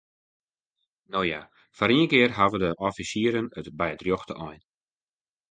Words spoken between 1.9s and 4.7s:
ien kear hawwe de offisieren it by de rjochte ein.